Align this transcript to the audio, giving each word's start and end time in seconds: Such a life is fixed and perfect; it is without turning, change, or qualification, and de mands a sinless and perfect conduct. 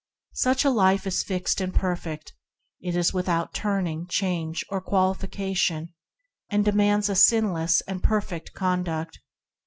Such 0.33 0.65
a 0.65 0.71
life 0.71 1.05
is 1.05 1.21
fixed 1.21 1.61
and 1.61 1.71
perfect; 1.71 2.33
it 2.81 2.95
is 2.95 3.13
without 3.13 3.53
turning, 3.53 4.07
change, 4.07 4.65
or 4.71 4.81
qualification, 4.81 5.93
and 6.49 6.65
de 6.65 6.71
mands 6.71 7.07
a 7.07 7.13
sinless 7.15 7.81
and 7.81 8.01
perfect 8.01 8.53
conduct. 8.53 9.19